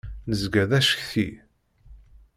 Nezga 0.29 0.63
d 0.69 0.71
acetki. 0.77 1.27